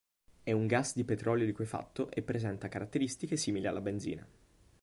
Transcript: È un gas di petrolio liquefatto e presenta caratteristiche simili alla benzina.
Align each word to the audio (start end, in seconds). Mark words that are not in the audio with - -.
È 0.41 0.51
un 0.51 0.65
gas 0.65 0.95
di 0.95 1.03
petrolio 1.03 1.45
liquefatto 1.45 2.09
e 2.09 2.23
presenta 2.23 2.69
caratteristiche 2.69 3.37
simili 3.37 3.67
alla 3.67 3.81
benzina. 3.81 4.27